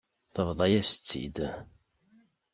[0.33, 1.37] Tebḍa-yas-tt-id.